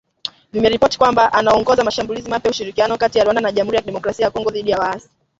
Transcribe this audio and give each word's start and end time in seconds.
vimeripoti 0.53 0.97
kwamba 0.97 1.33
anaongoza 1.33 1.83
mashambulizi 1.83 2.29
mapya, 2.29 2.51
ushirikiano 2.51 2.97
kati 2.97 3.17
ya 3.17 3.23
Rwanda 3.23 3.41
na 3.41 3.51
Jamuhuri 3.51 3.75
ya 3.75 3.81
Kidemokrasia 3.81 4.25
ya 4.25 4.31
Kongo 4.31 4.49
dhidi 4.51 4.69
ya 4.71 4.79
waasi 4.79 5.09